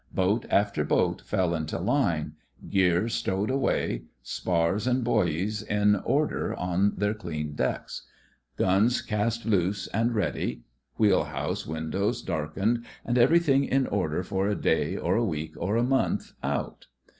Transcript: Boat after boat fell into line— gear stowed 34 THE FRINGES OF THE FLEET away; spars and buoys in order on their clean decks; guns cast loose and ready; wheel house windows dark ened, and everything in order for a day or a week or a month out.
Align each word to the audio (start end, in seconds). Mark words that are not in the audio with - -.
Boat 0.11 0.47
after 0.49 0.83
boat 0.83 1.21
fell 1.27 1.53
into 1.53 1.77
line— 1.77 2.33
gear 2.71 3.07
stowed 3.07 3.49
34 3.49 3.49
THE 3.49 3.57
FRINGES 3.59 3.77
OF 3.77 3.93
THE 3.93 3.93
FLEET 3.93 3.99
away; 3.99 4.05
spars 4.23 4.87
and 4.87 5.03
buoys 5.03 5.61
in 5.61 5.95
order 5.97 6.55
on 6.55 6.95
their 6.97 7.13
clean 7.13 7.53
decks; 7.53 8.07
guns 8.57 9.03
cast 9.03 9.45
loose 9.45 9.85
and 9.89 10.15
ready; 10.15 10.63
wheel 10.97 11.25
house 11.25 11.67
windows 11.67 12.23
dark 12.23 12.55
ened, 12.55 12.83
and 13.05 13.19
everything 13.19 13.63
in 13.63 13.85
order 13.85 14.23
for 14.23 14.47
a 14.47 14.55
day 14.59 14.97
or 14.97 15.15
a 15.17 15.23
week 15.23 15.53
or 15.55 15.77
a 15.77 15.83
month 15.83 16.31
out. 16.41 16.87